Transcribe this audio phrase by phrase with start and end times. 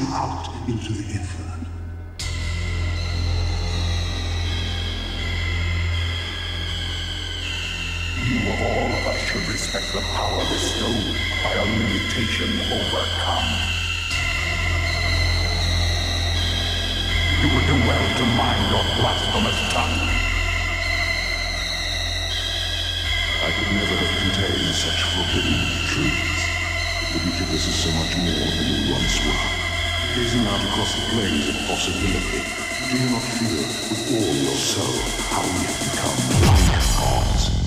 [0.00, 0.27] retreat.
[31.12, 32.42] blaze of possibility.
[32.90, 34.98] Do not fear with all your soul
[35.30, 37.57] how we have become like gods.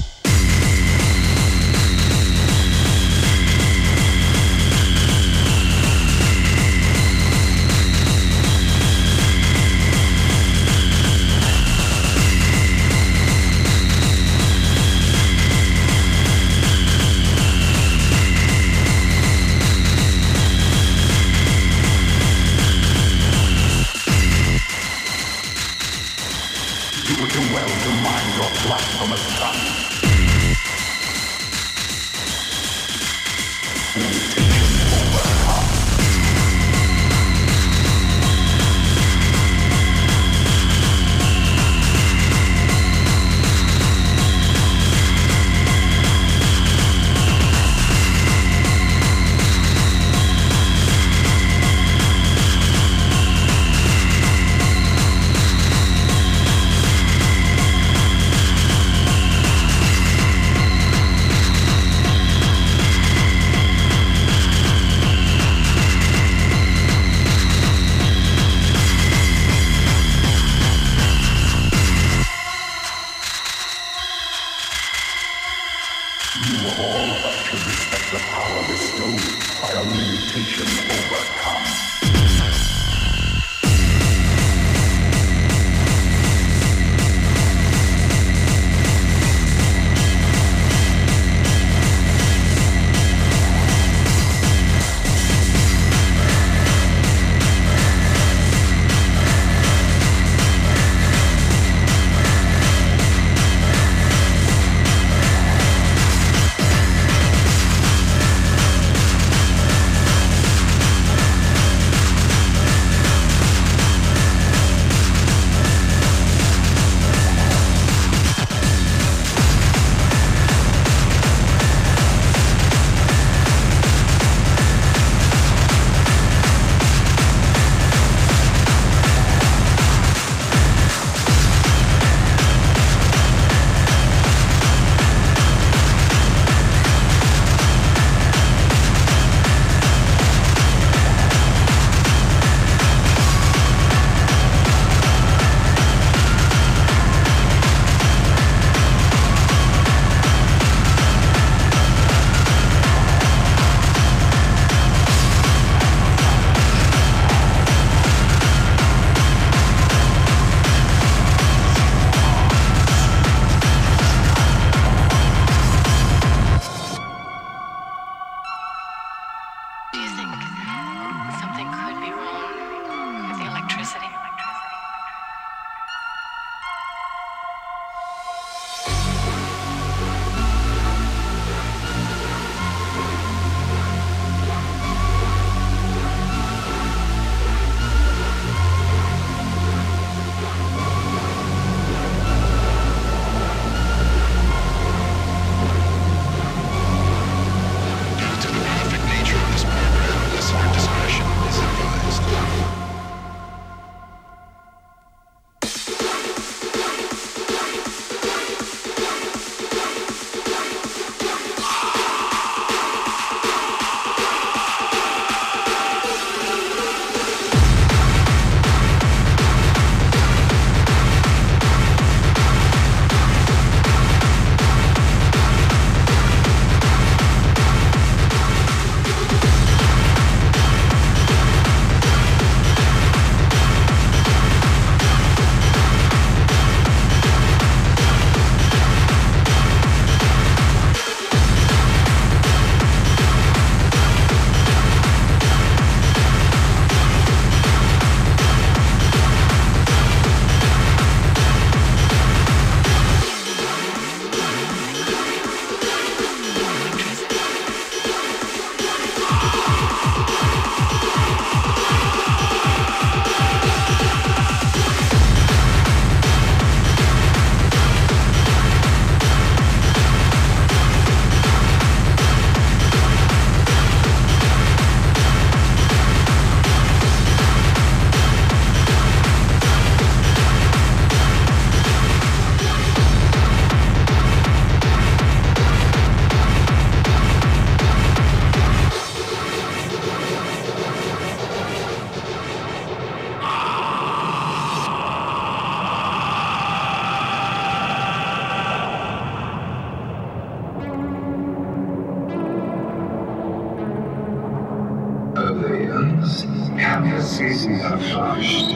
[307.42, 308.70] Species are flushed,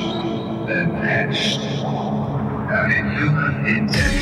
[0.66, 1.62] then hatched,
[2.68, 4.15] having human intelligence.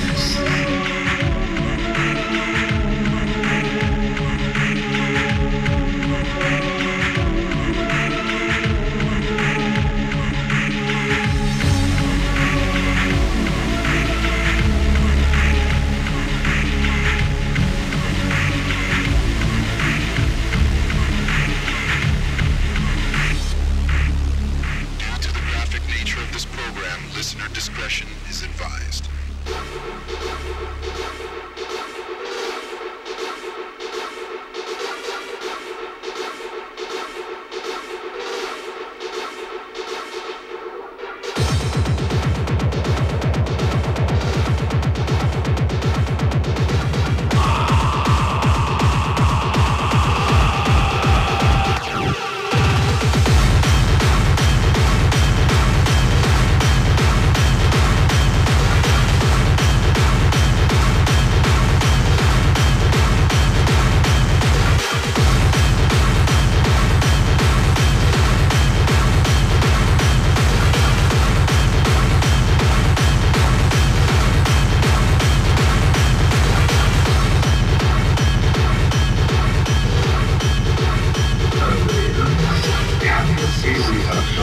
[83.74, 84.43] Species are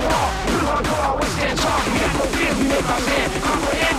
[0.00, 1.80] Who hardcore, I always stand tall.
[2.16, 3.32] no fear me if I stand.
[3.44, 3.89] I'm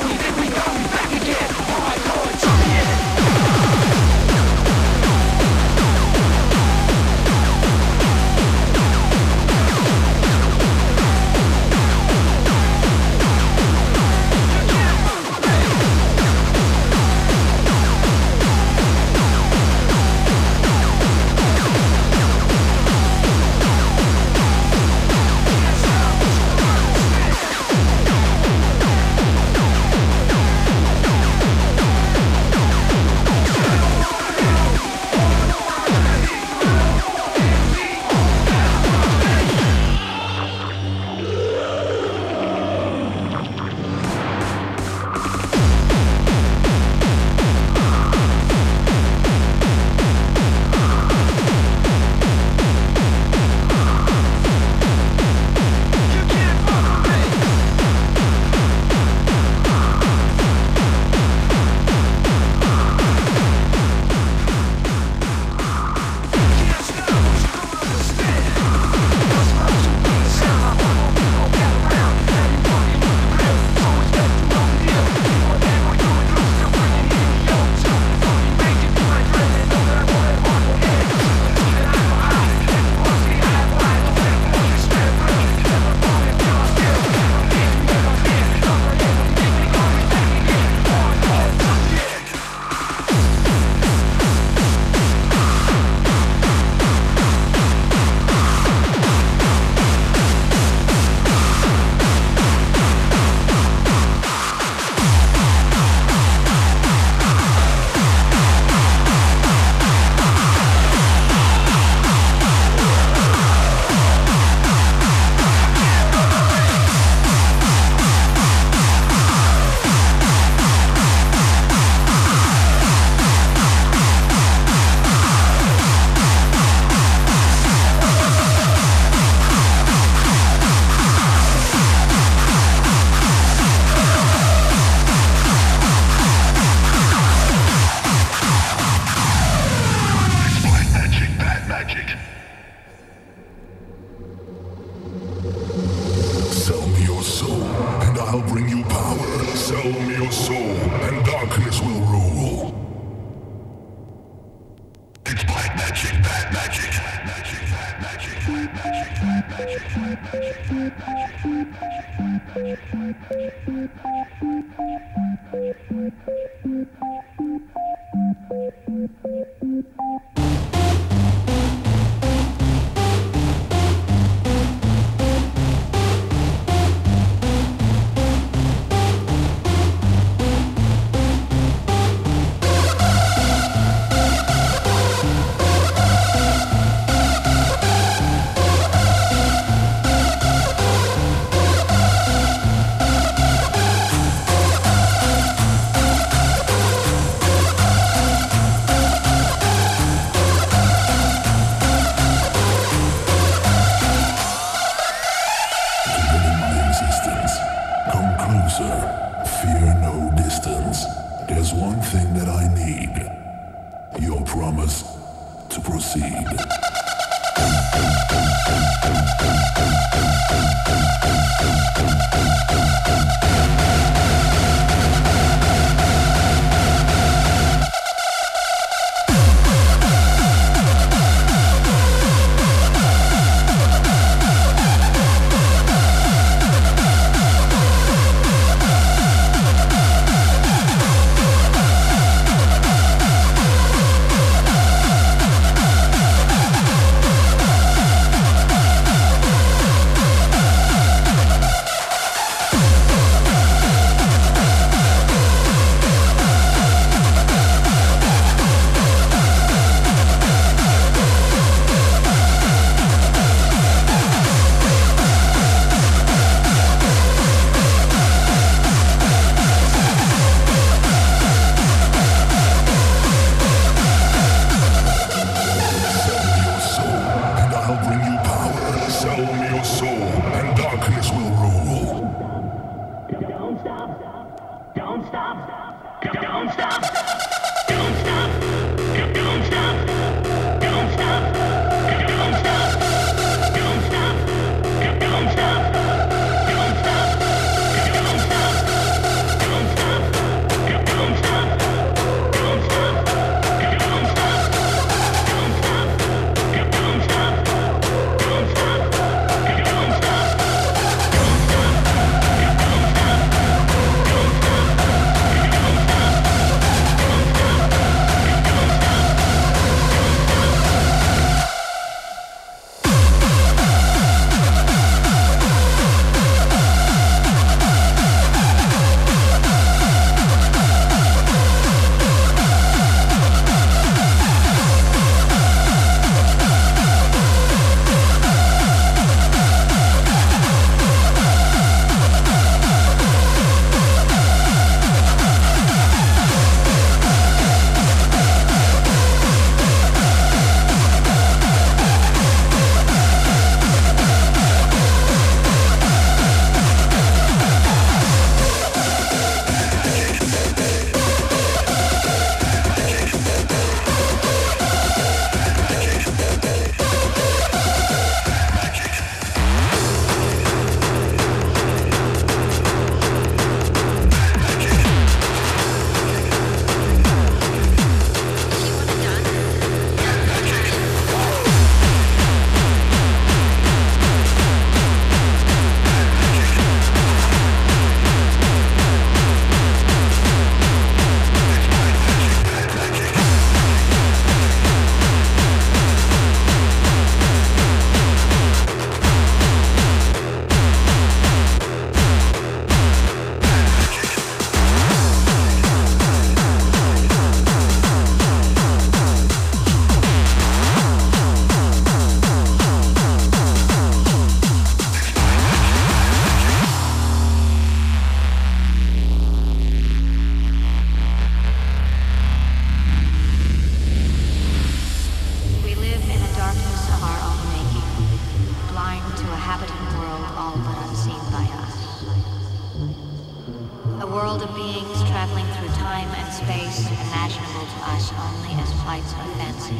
[437.41, 439.97] imaginable to us only as flights of fancy.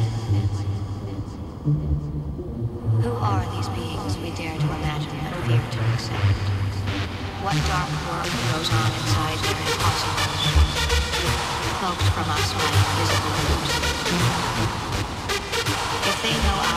[3.02, 6.38] Who are these beings we dare to imagine but fear to accept?
[7.42, 10.30] What dark work goes on inside their impossible?
[11.82, 13.90] Cloaked from us by invisible forces.
[16.06, 16.71] If they know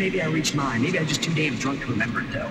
[0.00, 0.80] Maybe I reached mine.
[0.80, 2.50] Maybe I'm just too damn drunk to remember it, though.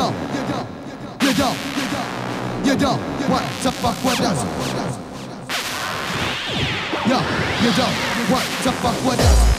[0.00, 0.68] don't, you don't,
[1.20, 1.58] you don't,
[2.64, 4.40] you don't, what the fuck with us?
[7.06, 7.18] Yo,
[7.64, 7.96] you don't,
[8.32, 9.50] what the fuck with us?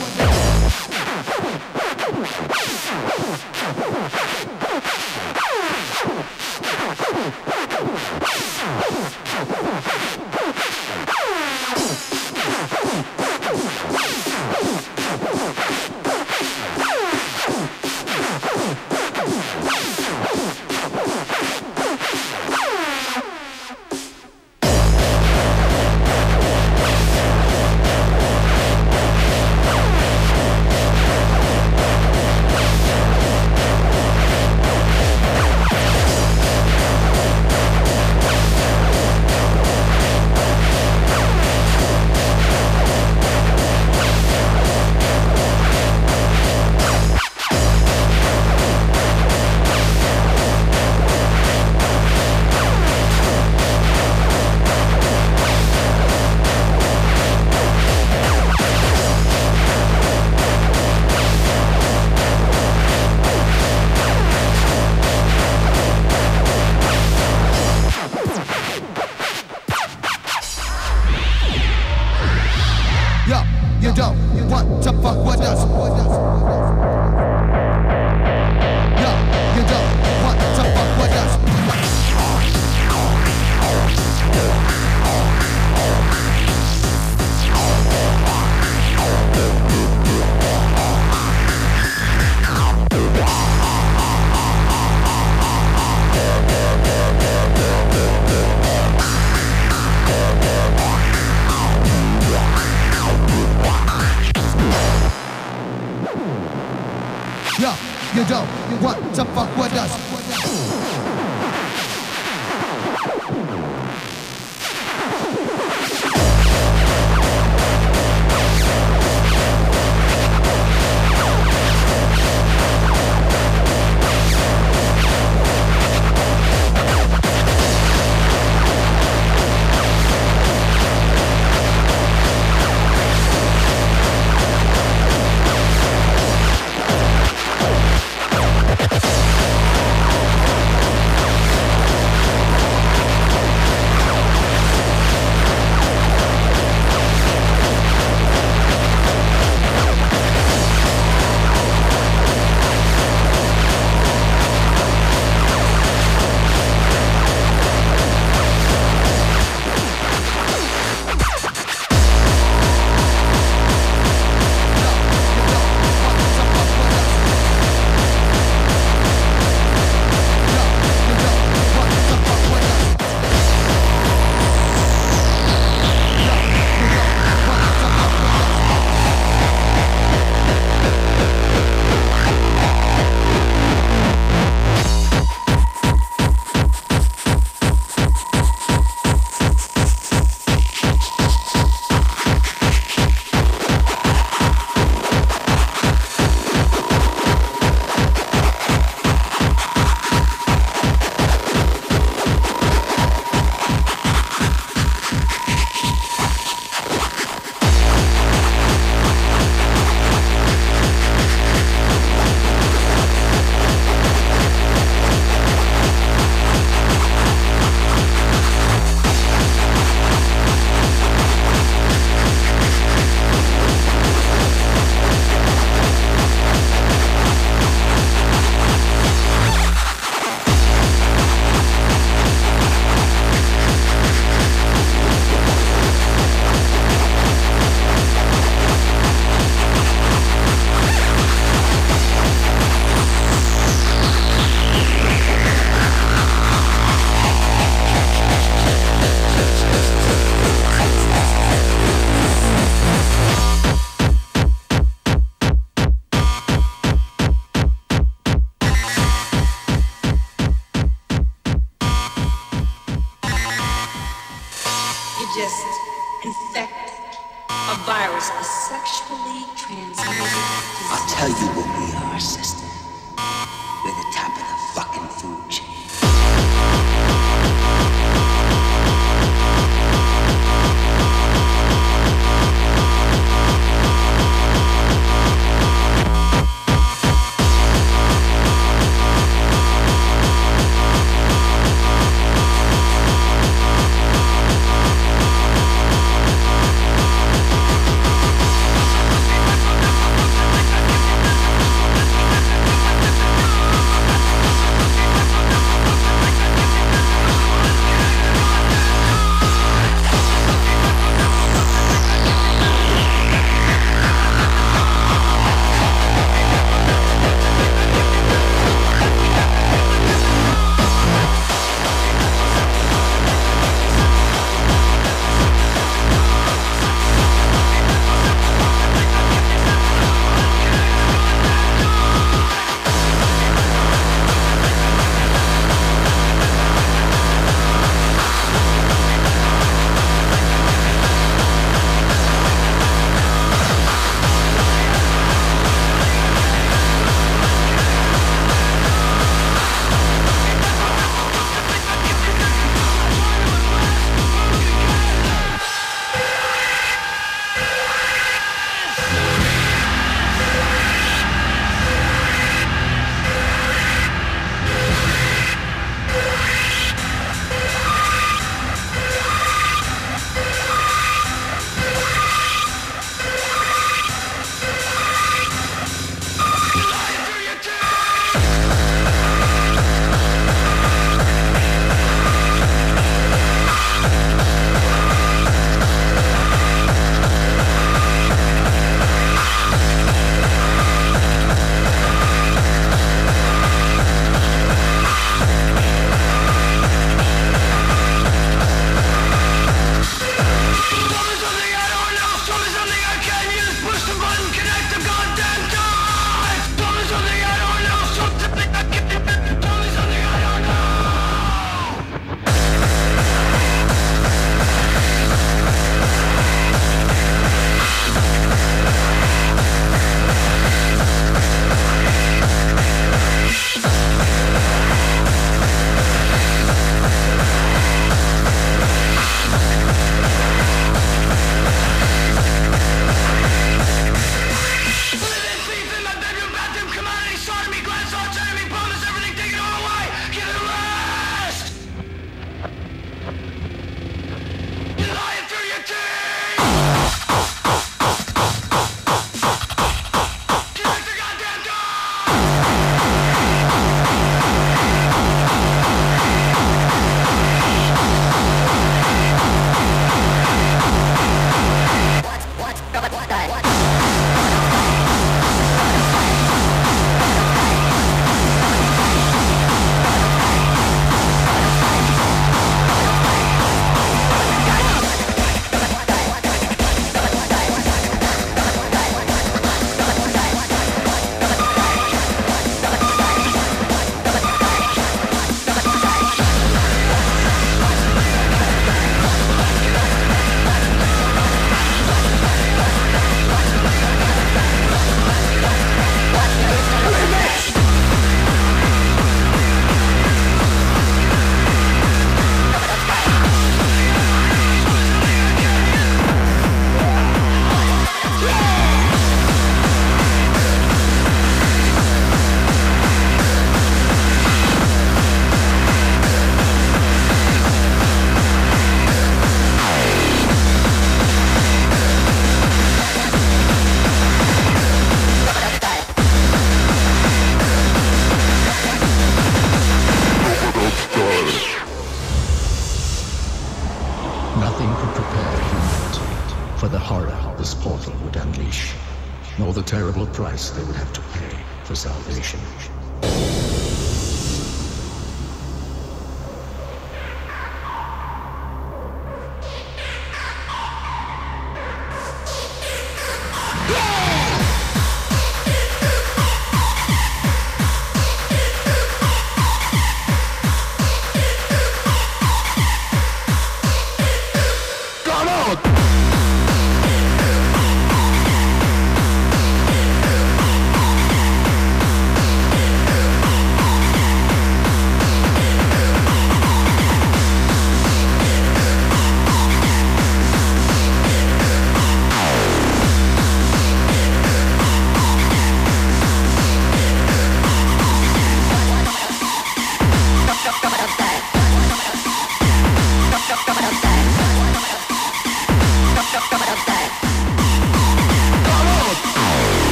[9.43, 10.30] Thank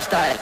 [0.00, 0.40] したい。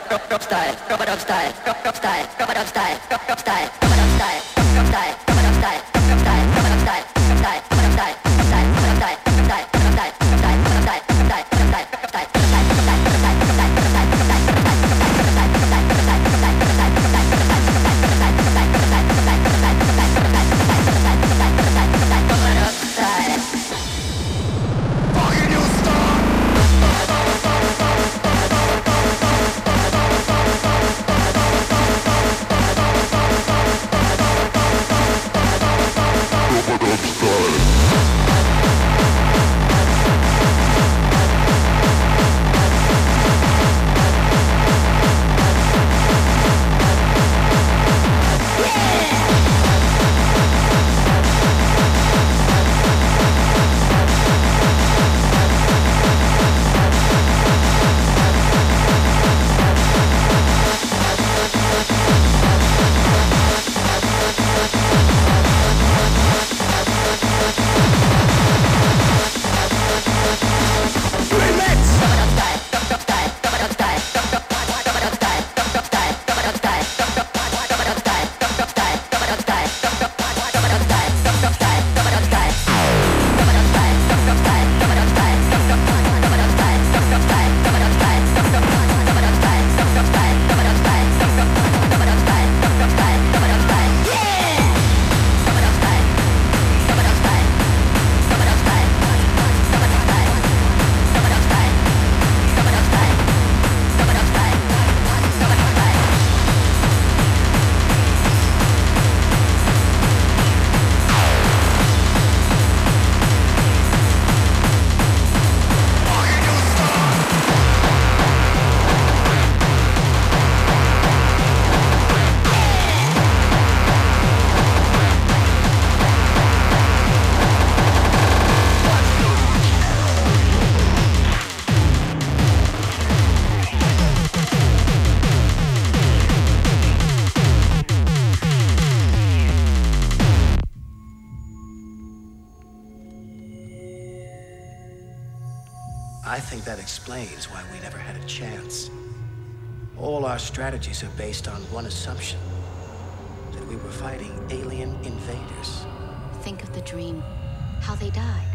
[157.89, 158.47] how they died.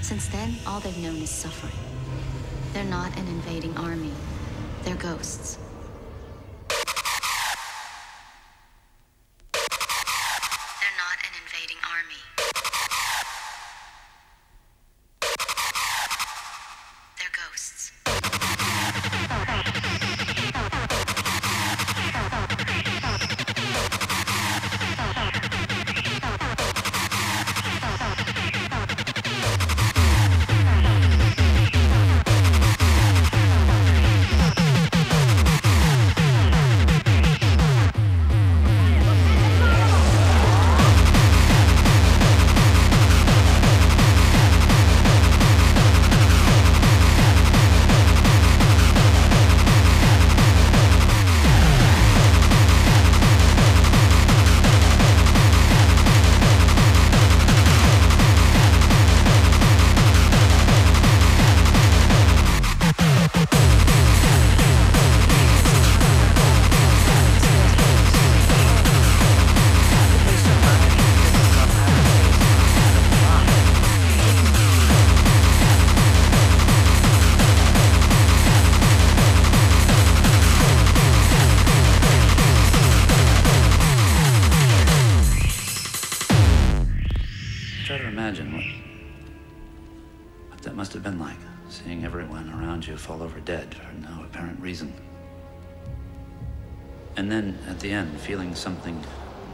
[0.00, 1.78] Since then, all they've known is suffering.
[2.72, 4.10] They're not an invading army.
[4.82, 5.56] They're ghosts.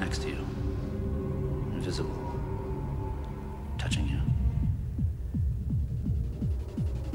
[0.00, 0.46] Next to you,
[1.74, 2.14] invisible,
[3.78, 4.20] touching you.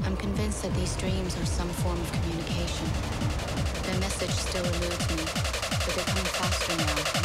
[0.04, 2.86] I'm convinced that these dreams are some form of communication.
[3.84, 7.23] Their message still eludes me, but they're coming faster now,